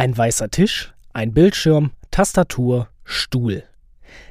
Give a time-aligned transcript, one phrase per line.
[0.00, 3.64] Ein weißer Tisch, ein Bildschirm, Tastatur, Stuhl.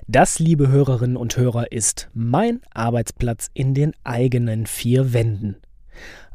[0.08, 5.58] Das, liebe Hörerinnen und Hörer, ist mein Arbeitsplatz in den eigenen vier Wänden.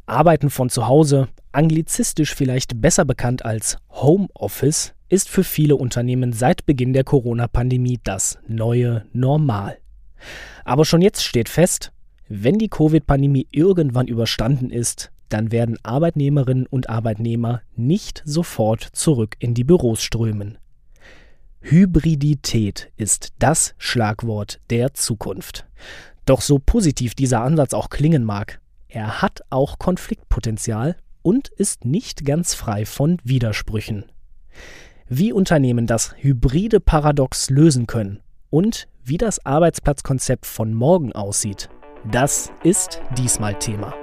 [0.06, 6.64] Arbeiten von zu Hause, anglizistisch vielleicht besser bekannt als Homeoffice, ist für viele Unternehmen seit
[6.64, 9.78] Beginn der Corona-Pandemie das neue Normal.
[10.64, 11.90] Aber schon jetzt steht fest,
[12.28, 19.54] wenn die Covid-Pandemie irgendwann überstanden ist, dann werden Arbeitnehmerinnen und Arbeitnehmer nicht sofort zurück in
[19.54, 20.58] die Büros strömen.
[21.60, 25.66] Hybridität ist das Schlagwort der Zukunft.
[26.26, 32.24] Doch so positiv dieser Ansatz auch klingen mag, er hat auch Konfliktpotenzial und ist nicht
[32.24, 34.04] ganz frei von Widersprüchen.
[35.08, 38.20] Wie Unternehmen das hybride Paradox lösen können
[38.50, 41.68] und wie das Arbeitsplatzkonzept von morgen aussieht,
[42.10, 43.94] das ist diesmal Thema.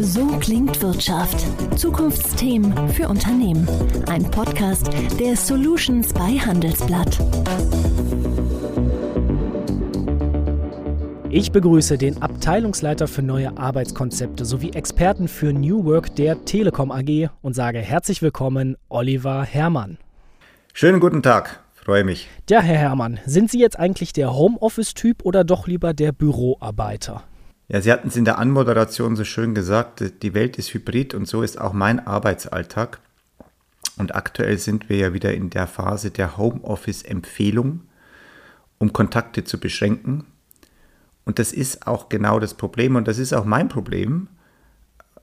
[0.00, 1.44] So klingt Wirtschaft.
[1.78, 3.68] Zukunftsthemen für Unternehmen.
[4.08, 7.18] Ein Podcast der Solutions bei Handelsblatt.
[11.30, 17.30] Ich begrüße den Abteilungsleiter für neue Arbeitskonzepte sowie Experten für New Work der Telekom AG
[17.40, 19.96] und sage herzlich willkommen, Oliver Herrmann.
[20.74, 21.60] Schönen guten Tag.
[21.74, 22.28] Freue mich.
[22.50, 27.24] Ja, Herr Herrmann, sind Sie jetzt eigentlich der Homeoffice-Typ oder doch lieber der Büroarbeiter?
[27.72, 31.26] Ja, Sie hatten es in der Anmoderation so schön gesagt, die Welt ist hybrid und
[31.26, 32.98] so ist auch mein Arbeitsalltag.
[33.96, 37.80] Und aktuell sind wir ja wieder in der Phase der Homeoffice-Empfehlung,
[38.76, 40.26] um Kontakte zu beschränken.
[41.24, 44.28] Und das ist auch genau das Problem und das ist auch mein Problem.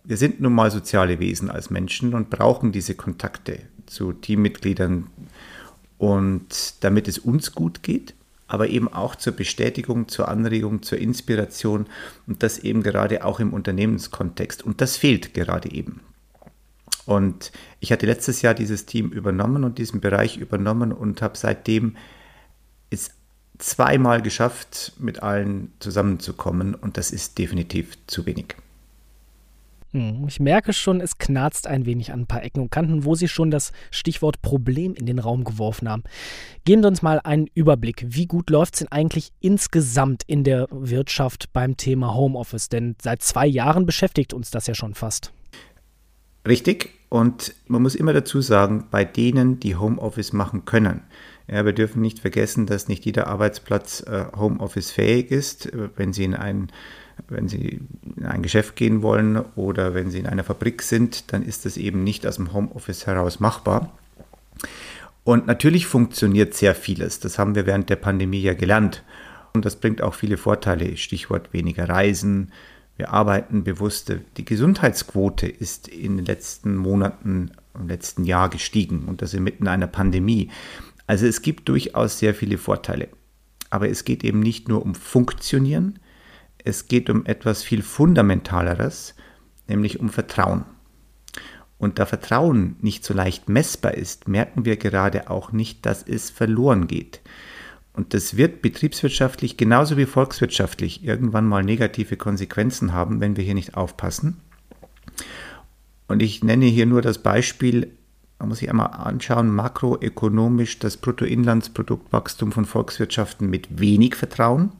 [0.03, 5.05] Wir sind nun mal soziale Wesen als Menschen und brauchen diese Kontakte zu Teammitgliedern,
[5.99, 8.15] und damit es uns gut geht,
[8.49, 11.85] aber eben auch zur Bestätigung, zur Anregung, zur Inspiration
[12.27, 14.63] und das eben gerade auch im Unternehmenskontext.
[14.63, 16.01] Und das fehlt gerade eben.
[17.05, 21.95] Und ich hatte letztes Jahr dieses Team übernommen und diesen Bereich übernommen und habe seitdem
[22.89, 23.11] es
[23.59, 28.55] zweimal geschafft, mit allen zusammenzukommen und das ist definitiv zu wenig.
[29.91, 33.15] Hm, ich merke schon, es knarzt ein wenig an ein paar Ecken und Kanten, wo
[33.15, 36.03] Sie schon das Stichwort Problem in den Raum geworfen haben.
[36.63, 38.05] Geben Sie uns mal einen Überblick.
[38.07, 42.69] Wie gut läuft es denn eigentlich insgesamt in der Wirtschaft beim Thema Homeoffice?
[42.69, 45.33] Denn seit zwei Jahren beschäftigt uns das ja schon fast.
[46.47, 46.91] Richtig.
[47.09, 51.01] Und man muss immer dazu sagen, bei denen, die Homeoffice machen können.
[51.51, 55.71] Ja, wir dürfen nicht vergessen, dass nicht jeder Arbeitsplatz äh, Homeoffice fähig ist.
[55.95, 56.71] Wenn Sie in einen
[57.27, 57.81] wenn Sie
[58.15, 61.75] in ein Geschäft gehen wollen oder wenn Sie in einer Fabrik sind, dann ist das
[61.75, 63.91] eben nicht aus dem Homeoffice heraus machbar.
[65.23, 67.19] Und natürlich funktioniert sehr vieles.
[67.19, 69.03] Das haben wir während der Pandemie ja gelernt.
[69.53, 70.95] Und das bringt auch viele Vorteile.
[70.97, 72.51] Stichwort weniger Reisen.
[72.95, 74.17] Wir arbeiten bewusster.
[74.37, 79.87] Die Gesundheitsquote ist in den letzten Monaten, im letzten Jahr gestiegen und das inmitten einer
[79.87, 80.49] Pandemie.
[81.09, 83.07] Also es gibt durchaus sehr viele Vorteile.
[83.71, 85.97] Aber es geht eben nicht nur um Funktionieren,
[86.63, 89.15] es geht um etwas viel Fundamentaleres,
[89.67, 90.65] nämlich um Vertrauen.
[91.79, 96.29] Und da Vertrauen nicht so leicht messbar ist, merken wir gerade auch nicht, dass es
[96.29, 97.21] verloren geht.
[97.91, 103.55] Und das wird betriebswirtschaftlich genauso wie volkswirtschaftlich irgendwann mal negative Konsequenzen haben, wenn wir hier
[103.55, 104.41] nicht aufpassen.
[106.07, 107.97] Und ich nenne hier nur das Beispiel,
[108.39, 114.71] man muss sich einmal anschauen, makroökonomisch das Bruttoinlandsproduktwachstum von Volkswirtschaften mit wenig Vertrauen.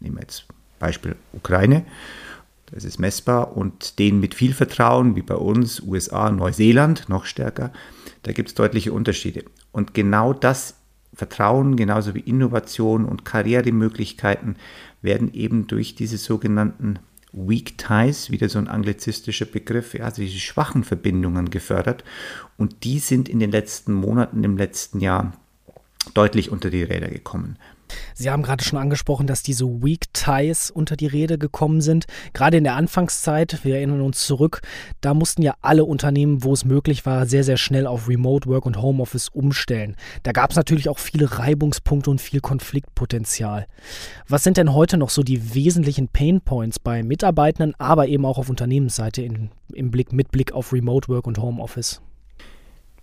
[0.00, 0.46] Nehmen wir jetzt
[0.78, 1.84] Beispiel Ukraine.
[2.66, 7.72] Das ist messbar und den mit viel Vertrauen, wie bei uns, USA, Neuseeland, noch stärker,
[8.22, 9.44] da gibt es deutliche Unterschiede.
[9.72, 10.74] Und genau das
[11.14, 14.56] Vertrauen, genauso wie Innovation und Karrieremöglichkeiten,
[15.02, 16.98] werden eben durch diese sogenannten
[17.32, 22.04] Weak Ties, wieder so ein anglizistischer Begriff, ja, also diese schwachen Verbindungen gefördert.
[22.56, 25.32] Und die sind in den letzten Monaten, im letzten Jahr
[26.14, 27.58] deutlich unter die Räder gekommen.
[28.14, 32.06] Sie haben gerade schon angesprochen, dass diese Weak Ties unter die Rede gekommen sind.
[32.32, 34.60] Gerade in der Anfangszeit, wir erinnern uns zurück,
[35.00, 38.66] da mussten ja alle Unternehmen, wo es möglich war, sehr, sehr schnell auf Remote Work
[38.66, 39.96] und Homeoffice umstellen.
[40.22, 43.66] Da gab es natürlich auch viele Reibungspunkte und viel Konfliktpotenzial.
[44.26, 48.38] Was sind denn heute noch so die wesentlichen Pain Points bei Mitarbeitenden, aber eben auch
[48.38, 52.00] auf Unternehmensseite in, im Blick, mit Blick auf Remote Work und Homeoffice?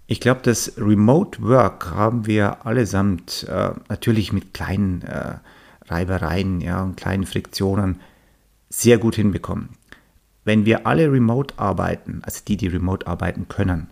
[0.07, 5.35] Ich glaube, das Remote Work haben wir allesamt äh, natürlich mit kleinen äh,
[5.87, 7.99] Reibereien ja, und kleinen Friktionen
[8.69, 9.69] sehr gut hinbekommen.
[10.43, 13.87] Wenn wir alle remote arbeiten, also die, die remote arbeiten können,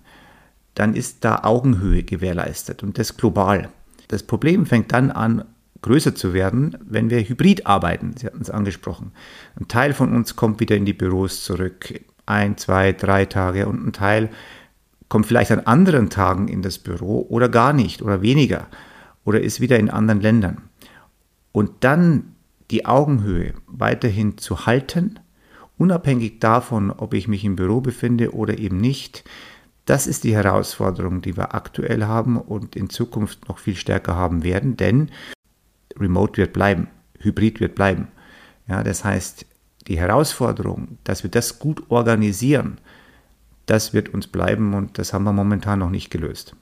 [0.76, 3.70] dann ist da Augenhöhe gewährleistet und das global.
[4.08, 5.46] Das Problem fängt dann an,
[5.82, 8.16] größer zu werden, wenn wir hybrid arbeiten.
[8.18, 9.12] Sie hatten es angesprochen.
[9.60, 13.86] Ein Teil von uns kommt wieder in die Büros zurück, ein, zwei, drei Tage und
[13.86, 14.30] ein Teil
[15.10, 18.68] kommt vielleicht an anderen Tagen in das Büro oder gar nicht oder weniger
[19.26, 20.62] oder ist wieder in anderen Ländern.
[21.52, 22.36] Und dann
[22.72, 25.20] die Augenhöhe weiterhin zu halten,
[25.78, 29.24] unabhängig davon, ob ich mich im Büro befinde oder eben nicht,
[29.86, 34.44] das ist die Herausforderung, die wir aktuell haben und in Zukunft noch viel stärker haben
[34.44, 35.10] werden, denn
[36.00, 36.88] Remote wird bleiben,
[37.20, 38.08] Hybrid wird bleiben.
[38.68, 39.46] Ja, das heißt,
[39.88, 42.80] die Herausforderung, dass wir das gut organisieren,
[43.66, 46.56] das wird uns bleiben und das haben wir momentan noch nicht gelöst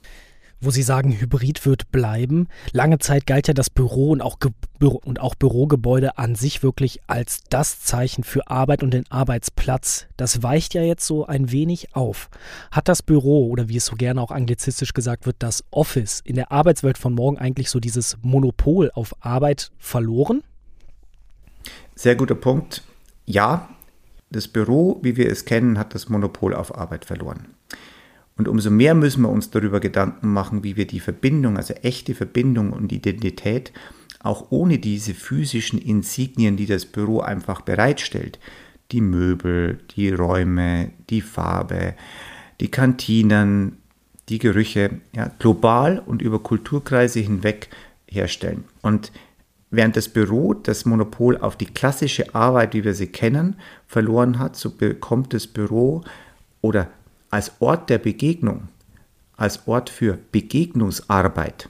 [0.62, 2.48] wo Sie sagen, Hybrid wird bleiben.
[2.72, 4.38] Lange Zeit galt ja das Büro und auch,
[4.78, 10.06] Büro und auch Bürogebäude an sich wirklich als das Zeichen für Arbeit und den Arbeitsplatz.
[10.18, 12.30] Das weicht ja jetzt so ein wenig auf.
[12.70, 16.36] Hat das Büro oder wie es so gerne auch anglizistisch gesagt wird, das Office in
[16.36, 20.44] der Arbeitswelt von morgen eigentlich so dieses Monopol auf Arbeit verloren?
[21.96, 22.84] Sehr guter Punkt.
[23.26, 23.70] Ja,
[24.32, 27.48] das Büro, wie wir es kennen, hat das Monopol auf Arbeit verloren.
[28.38, 32.16] Und umso mehr müssen wir uns darüber Gedanken machen, wie wir die Verbindung, also echte
[32.16, 33.72] Verbindung und Identität,
[34.20, 38.40] auch ohne diese physischen Insignien, die das Büro einfach bereitstellt,
[38.92, 41.96] die Möbel, die Räume, die Farbe,
[42.60, 43.78] die Kantinen,
[44.30, 47.70] die Gerüche, ja, global und über Kulturkreise hinweg
[48.08, 48.64] herstellen.
[48.82, 49.12] Und
[49.72, 53.56] während das Büro das Monopol auf die klassische Arbeit, wie wir sie kennen,
[53.88, 56.04] verloren hat, so bekommt das Büro
[56.62, 56.88] oder
[57.30, 58.68] als Ort der Begegnung,
[59.38, 61.70] als Ort für Begegnungsarbeit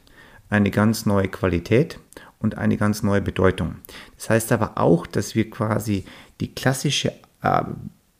[0.49, 1.99] eine ganz neue Qualität
[2.39, 3.75] und eine ganz neue Bedeutung.
[4.17, 6.03] Das heißt aber auch, dass wir quasi
[6.41, 7.13] die klassische
[7.43, 7.63] äh,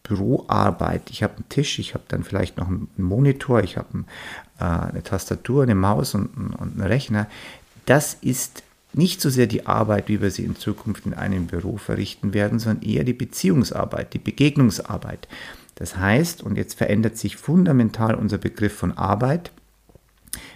[0.04, 4.06] Büroarbeit, ich habe einen Tisch, ich habe dann vielleicht noch einen Monitor, ich habe
[4.60, 7.28] äh, eine Tastatur, eine Maus und, und einen Rechner,
[7.86, 8.64] das ist
[8.94, 12.60] nicht so sehr die Arbeit, wie wir sie in Zukunft in einem Büro verrichten werden,
[12.60, 15.28] sondern eher die Beziehungsarbeit, die Begegnungsarbeit.
[15.76, 19.52] Das heißt, und jetzt verändert sich fundamental unser Begriff von Arbeit,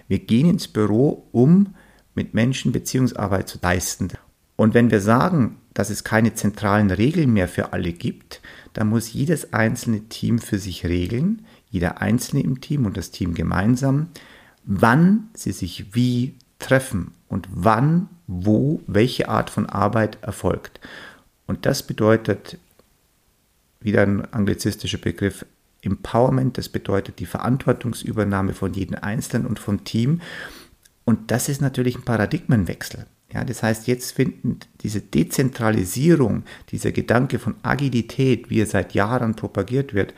[0.07, 1.75] wir gehen ins Büro, um
[2.13, 4.09] mit Menschen Beziehungsarbeit zu leisten.
[4.55, 8.41] Und wenn wir sagen, dass es keine zentralen Regeln mehr für alle gibt,
[8.73, 13.33] dann muss jedes einzelne Team für sich regeln, jeder Einzelne im Team und das Team
[13.33, 14.07] gemeinsam,
[14.63, 20.79] wann sie sich wie treffen und wann, wo, welche Art von Arbeit erfolgt.
[21.47, 22.57] Und das bedeutet
[23.79, 25.45] wieder ein anglizistischer Begriff,
[25.81, 30.21] Empowerment, das bedeutet die Verantwortungsübernahme von jedem Einzelnen und vom Team.
[31.03, 33.05] Und das ist natürlich ein Paradigmenwechsel.
[33.31, 39.35] Ja, das heißt, jetzt finden diese Dezentralisierung, dieser Gedanke von Agilität, wie er seit Jahren
[39.35, 40.13] propagiert wird,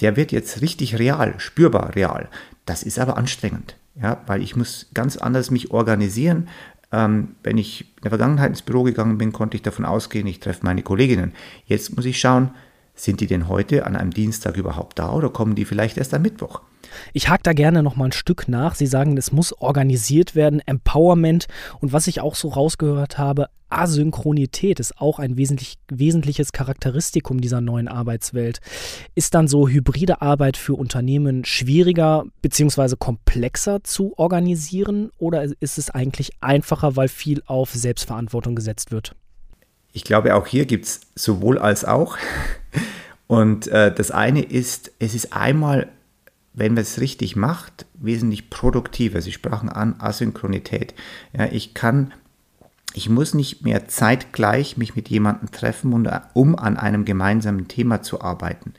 [0.00, 2.28] der wird jetzt richtig real, spürbar real.
[2.66, 6.48] Das ist aber anstrengend, ja, weil ich muss ganz anders mich organisieren.
[6.90, 10.40] Ähm, wenn ich in der Vergangenheit ins Büro gegangen bin, konnte ich davon ausgehen, ich
[10.40, 11.32] treffe meine Kolleginnen.
[11.66, 12.50] Jetzt muss ich schauen,
[12.98, 16.22] sind die denn heute an einem Dienstag überhaupt da oder kommen die vielleicht erst am
[16.22, 16.62] Mittwoch?
[17.12, 18.74] Ich hake da gerne noch mal ein Stück nach.
[18.74, 21.46] Sie sagen, es muss organisiert werden, Empowerment
[21.80, 27.60] und was ich auch so rausgehört habe, Asynchronität ist auch ein wesentlich, wesentliches Charakteristikum dieser
[27.60, 28.60] neuen Arbeitswelt.
[29.14, 32.96] Ist dann so hybride Arbeit für Unternehmen schwieriger bzw.
[32.98, 39.14] komplexer zu organisieren oder ist es eigentlich einfacher, weil viel auf Selbstverantwortung gesetzt wird?
[39.92, 42.16] Ich glaube, auch hier gibt es sowohl als auch.
[43.26, 45.88] Und äh, das eine ist, es ist einmal,
[46.54, 49.20] wenn man es richtig macht, wesentlich produktiver.
[49.20, 50.94] Sie sprachen an Asynchronität.
[51.36, 52.12] Ja, ich kann,
[52.94, 55.92] ich muss nicht mehr zeitgleich mich mit jemandem treffen,
[56.32, 58.74] um an einem gemeinsamen Thema zu arbeiten.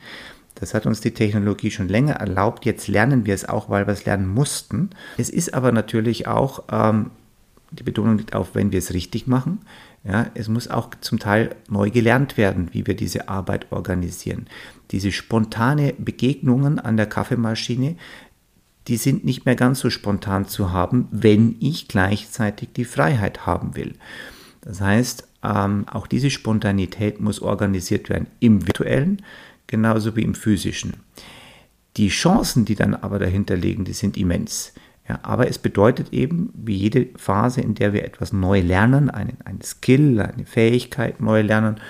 [0.56, 2.66] Das hat uns die Technologie schon länger erlaubt.
[2.66, 4.90] Jetzt lernen wir es auch, weil wir es lernen mussten.
[5.16, 7.10] Es ist aber natürlich auch, ähm,
[7.70, 9.60] die Betonung liegt auf, wenn wir es richtig machen.
[10.04, 14.46] Ja, es muss auch zum Teil neu gelernt werden, wie wir diese Arbeit organisieren.
[14.90, 17.96] Diese spontane Begegnungen an der Kaffeemaschine,
[18.88, 23.76] die sind nicht mehr ganz so spontan zu haben, wenn ich gleichzeitig die Freiheit haben
[23.76, 23.94] will.
[24.62, 29.22] Das heißt, ähm, auch diese Spontanität muss organisiert werden im virtuellen
[29.66, 30.94] genauso wie im physischen.
[31.96, 34.72] Die Chancen, die dann aber dahinter liegen, die sind immens.
[35.10, 39.38] Ja, aber es bedeutet eben, wie jede Phase, in der wir etwas neu lernen, ein,
[39.44, 41.80] ein Skill, eine Fähigkeit neu lernen,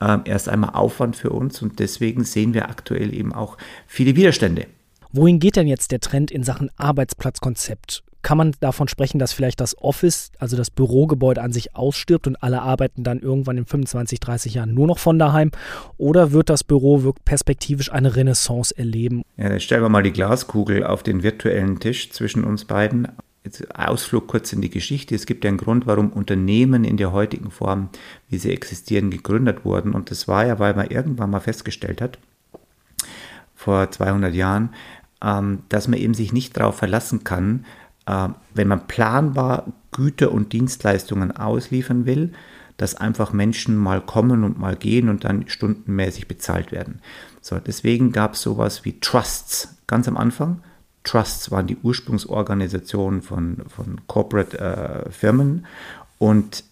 [0.00, 4.68] äh, erst einmal Aufwand für uns und deswegen sehen wir aktuell eben auch viele Widerstände.
[5.12, 8.04] Wohin geht denn jetzt der Trend in Sachen Arbeitsplatzkonzept?
[8.22, 12.42] Kann man davon sprechen, dass vielleicht das Office, also das Bürogebäude an sich ausstirbt und
[12.42, 15.50] alle arbeiten dann irgendwann in 25, 30 Jahren nur noch von daheim?
[15.98, 19.22] Oder wird das Büro perspektivisch eine Renaissance erleben?
[19.36, 23.08] Ja, stellen wir mal die Glaskugel auf den virtuellen Tisch zwischen uns beiden.
[23.44, 25.16] Jetzt Ausflug kurz in die Geschichte.
[25.16, 27.88] Es gibt ja einen Grund, warum Unternehmen in der heutigen Form,
[28.28, 29.94] wie sie existieren, gegründet wurden.
[29.94, 32.18] Und das war ja, weil man irgendwann mal festgestellt hat,
[33.56, 34.70] vor 200 Jahren,
[35.22, 37.64] ähm, dass man eben sich nicht darauf verlassen kann,
[38.06, 42.32] wenn man planbar Güter und Dienstleistungen ausliefern will,
[42.76, 47.00] dass einfach Menschen mal kommen und mal gehen und dann stundenmäßig bezahlt werden.
[47.40, 50.62] So, deswegen gab es sowas wie Trusts ganz am Anfang.
[51.04, 55.66] Trusts waren die Ursprungsorganisationen von, von Corporate äh, Firmen
[56.18, 56.64] und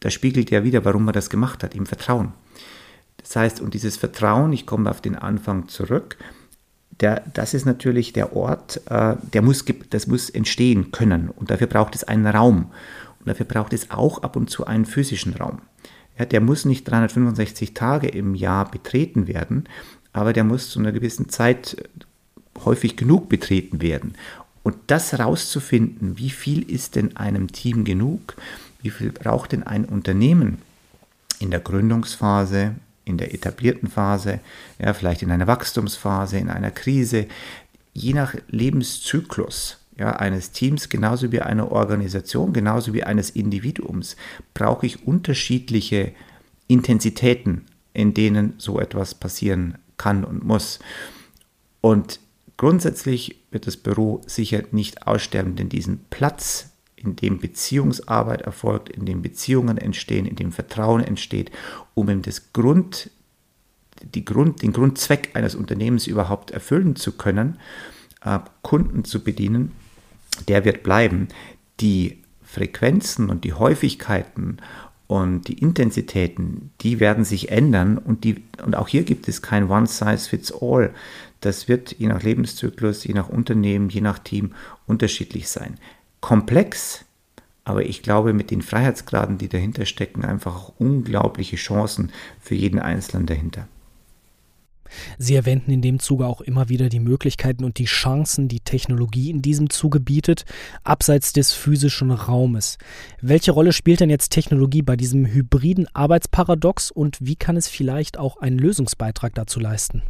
[0.00, 2.32] da spiegelt ja wieder, warum man das gemacht hat, im Vertrauen.
[3.18, 6.16] Das heißt, und dieses Vertrauen, ich komme auf den Anfang zurück,
[7.00, 11.66] der, das ist natürlich der Ort, äh, der muss, das muss entstehen können und dafür
[11.66, 12.70] braucht es einen Raum
[13.20, 15.60] und dafür braucht es auch ab und zu einen physischen Raum.
[16.18, 19.64] Ja, der muss nicht 365 Tage im Jahr betreten werden,
[20.12, 24.14] aber der muss zu einer gewissen Zeit äh, häufig genug betreten werden.
[24.62, 28.36] Und das herauszufinden, wie viel ist denn einem Team genug,
[28.82, 30.58] wie viel braucht denn ein Unternehmen
[31.38, 32.74] in der Gründungsphase,
[33.10, 34.40] in der etablierten Phase,
[34.78, 37.26] ja, vielleicht in einer Wachstumsphase, in einer Krise,
[37.92, 44.16] je nach Lebenszyklus ja, eines Teams, genauso wie einer Organisation, genauso wie eines Individuums,
[44.54, 46.12] brauche ich unterschiedliche
[46.68, 50.78] Intensitäten, in denen so etwas passieren kann und muss.
[51.82, 52.20] Und
[52.56, 56.69] grundsätzlich wird das Büro sicher nicht aussterben, denn diesen Platz,
[57.02, 61.50] in dem Beziehungsarbeit erfolgt, in dem Beziehungen entstehen, in dem Vertrauen entsteht,
[61.94, 63.10] um eben das Grund,
[64.14, 67.58] die Grund, den Grundzweck eines Unternehmens überhaupt erfüllen zu können,
[68.24, 69.72] äh, Kunden zu bedienen,
[70.48, 71.28] der wird bleiben.
[71.80, 74.58] Die Frequenzen und die Häufigkeiten
[75.06, 79.70] und die Intensitäten, die werden sich ändern und, die, und auch hier gibt es kein
[79.70, 80.92] One-Size-Fits-All.
[81.40, 84.52] Das wird je nach Lebenszyklus, je nach Unternehmen, je nach Team
[84.86, 85.78] unterschiedlich sein
[86.20, 87.04] komplex,
[87.64, 92.10] aber ich glaube, mit den Freiheitsgraden, die dahinter stecken, einfach auch unglaubliche Chancen
[92.40, 93.68] für jeden Einzelnen dahinter.
[95.18, 99.30] Sie erwähnten in dem Zuge auch immer wieder die Möglichkeiten und die Chancen, die Technologie
[99.30, 100.44] in diesem Zuge bietet,
[100.82, 102.78] abseits des physischen Raumes.
[103.20, 108.18] Welche Rolle spielt denn jetzt Technologie bei diesem hybriden Arbeitsparadox und wie kann es vielleicht
[108.18, 110.02] auch einen Lösungsbeitrag dazu leisten?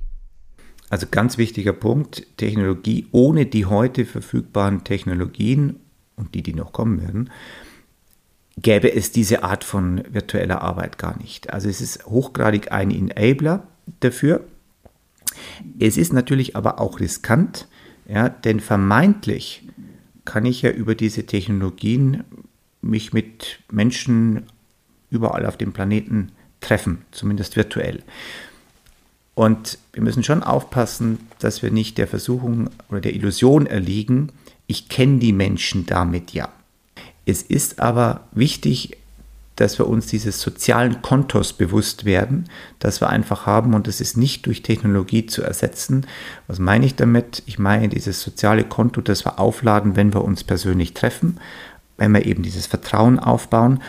[0.88, 5.76] Also ganz wichtiger Punkt, Technologie ohne die heute verfügbaren Technologien
[6.21, 7.31] und die, die noch kommen werden,
[8.57, 11.53] gäbe es diese Art von virtueller Arbeit gar nicht.
[11.53, 13.67] Also es ist hochgradig ein Enabler
[14.00, 14.45] dafür.
[15.79, 17.69] Es ist natürlich aber auch riskant,
[18.07, 19.62] ja, denn vermeintlich
[20.25, 22.25] kann ich ja über diese Technologien
[22.83, 24.45] mich mit Menschen
[25.11, 28.03] überall auf dem Planeten treffen, zumindest virtuell.
[29.35, 34.33] Und wir müssen schon aufpassen, dass wir nicht der Versuchung oder der Illusion erliegen,
[34.71, 36.49] ich kenne die Menschen damit ja.
[37.27, 38.97] Es ist aber wichtig,
[39.57, 42.49] dass wir uns dieses sozialen Kontos bewusst werden,
[42.79, 46.07] dass wir einfach haben und das ist nicht durch Technologie zu ersetzen.
[46.47, 47.43] Was meine ich damit?
[47.47, 51.39] Ich meine dieses soziale Konto, das wir aufladen, wenn wir uns persönlich treffen,
[51.99, 53.83] wenn wir eben dieses Vertrauen aufbauen.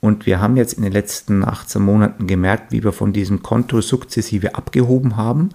[0.00, 3.80] Und wir haben jetzt in den letzten 18 Monaten gemerkt, wie wir von diesem Konto
[3.80, 5.50] sukzessive abgehoben haben.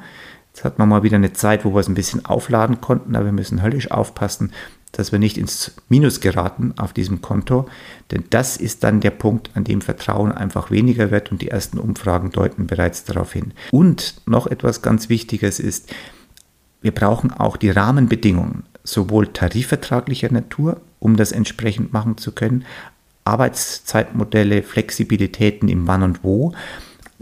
[0.53, 3.25] Jetzt hat man mal wieder eine Zeit, wo wir es ein bisschen aufladen konnten, aber
[3.25, 4.51] wir müssen höllisch aufpassen,
[4.91, 7.67] dass wir nicht ins Minus geraten auf diesem Konto,
[8.11, 11.79] denn das ist dann der Punkt, an dem Vertrauen einfach weniger wird und die ersten
[11.79, 13.53] Umfragen deuten bereits darauf hin.
[13.71, 15.91] Und noch etwas ganz Wichtiges ist,
[16.83, 22.65] wir brauchen auch die Rahmenbedingungen, sowohl tarifvertraglicher Natur, um das entsprechend machen zu können,
[23.25, 26.53] Arbeitszeitmodelle, Flexibilitäten im Wann und Wo,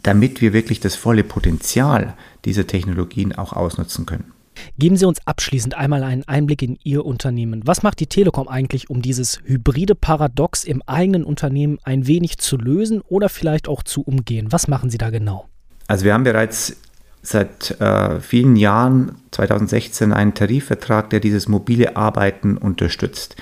[0.04, 4.34] damit wir wirklich das volle Potenzial dieser Technologien auch ausnutzen können.
[4.78, 7.62] Geben Sie uns abschließend einmal einen Einblick in Ihr Unternehmen.
[7.66, 12.58] Was macht die Telekom eigentlich, um dieses hybride Paradox im eigenen Unternehmen ein wenig zu
[12.58, 14.52] lösen oder vielleicht auch zu umgehen?
[14.52, 15.48] Was machen Sie da genau?
[15.88, 16.78] Also wir haben bereits
[17.22, 23.36] seit äh, vielen Jahren, 2016, einen Tarifvertrag, der dieses mobile Arbeiten unterstützt.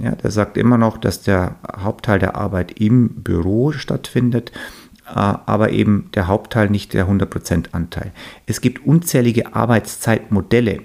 [0.00, 4.52] Ja, der sagt immer noch, dass der Hauptteil der Arbeit im Büro stattfindet
[5.14, 8.12] aber eben der Hauptteil nicht der 100% Anteil.
[8.46, 10.80] Es gibt unzählige Arbeitszeitmodelle,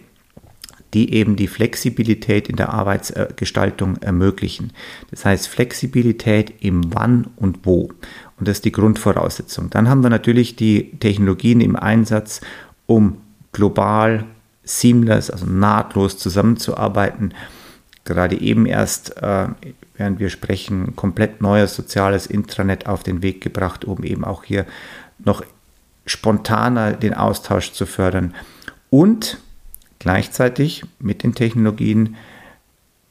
[0.93, 4.71] die eben die Flexibilität in der Arbeitsgestaltung ermöglichen.
[5.09, 7.89] Das heißt Flexibilität im Wann und Wo.
[8.39, 9.69] Und das ist die Grundvoraussetzung.
[9.69, 12.41] Dann haben wir natürlich die Technologien im Einsatz,
[12.85, 13.17] um
[13.51, 14.25] global,
[14.63, 17.33] seamless, also nahtlos zusammenzuarbeiten.
[18.05, 19.47] Gerade eben erst äh,
[19.95, 24.65] während wir sprechen, komplett neues soziales Intranet auf den Weg gebracht, um eben auch hier
[25.19, 25.43] noch
[26.05, 28.33] spontaner den Austausch zu fördern.
[28.89, 29.37] Und
[29.99, 32.15] gleichzeitig mit den Technologien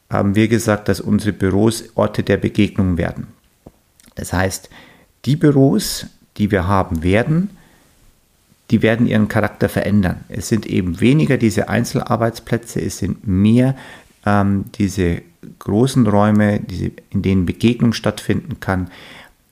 [0.09, 3.27] haben wir gesagt, dass unsere Büros Orte der Begegnung werden.
[4.15, 4.69] Das heißt,
[5.25, 6.05] die Büros,
[6.37, 7.49] die wir haben werden,
[8.69, 10.23] die werden ihren Charakter verändern.
[10.29, 13.75] Es sind eben weniger diese Einzelarbeitsplätze, es sind mehr
[14.25, 15.21] ähm, diese
[15.59, 18.89] großen Räume, diese, in denen Begegnung stattfinden kann.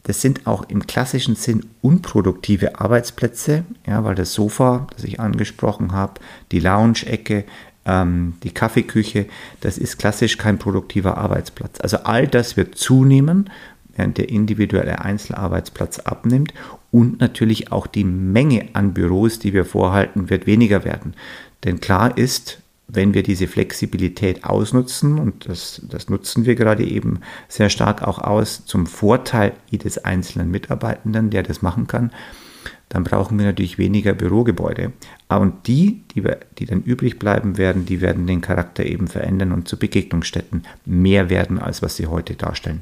[0.04, 5.92] Das sind auch im klassischen Sinn unproduktive Arbeitsplätze, ja, weil das Sofa, das ich angesprochen
[5.92, 6.16] habe,
[6.52, 7.46] die Lounge-Ecke,
[7.86, 9.28] ähm, die Kaffeeküche,
[9.62, 11.80] das ist klassisch kein produktiver Arbeitsplatz.
[11.82, 13.50] Also all das wird zunehmen,
[13.96, 16.54] während der individuelle Einzelarbeitsplatz abnimmt
[16.92, 21.14] und natürlich auch die Menge an Büros, die wir vorhalten, wird weniger werden.
[21.64, 22.62] Denn klar ist,
[22.94, 28.20] wenn wir diese Flexibilität ausnutzen, und das, das nutzen wir gerade eben sehr stark auch
[28.20, 32.12] aus, zum Vorteil jedes einzelnen Mitarbeitenden, der das machen kann,
[32.90, 34.92] dann brauchen wir natürlich weniger Bürogebäude.
[35.30, 39.54] Und die, die, wir, die dann übrig bleiben werden, die werden den Charakter eben verändern
[39.54, 42.82] und zu Begegnungsstätten mehr werden, als was sie heute darstellen.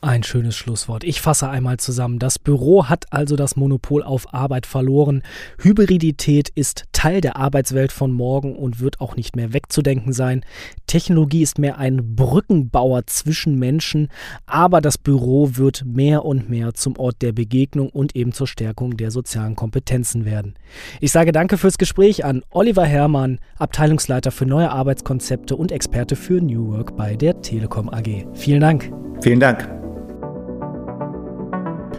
[0.00, 1.02] Ein schönes Schlusswort.
[1.02, 2.20] Ich fasse einmal zusammen.
[2.20, 5.22] Das Büro hat also das Monopol auf Arbeit verloren.
[5.60, 10.44] Hybridität ist Teil der Arbeitswelt von morgen und wird auch nicht mehr wegzudenken sein.
[10.86, 14.08] Technologie ist mehr ein Brückenbauer zwischen Menschen,
[14.46, 18.96] aber das Büro wird mehr und mehr zum Ort der Begegnung und eben zur Stärkung
[18.96, 20.54] der sozialen Kompetenzen werden.
[21.00, 26.40] Ich sage danke fürs Gespräch an Oliver Herrmann, Abteilungsleiter für neue Arbeitskonzepte und Experte für
[26.40, 28.26] New Work bei der Telekom AG.
[28.34, 28.92] Vielen Dank.
[29.20, 29.68] Vielen Dank.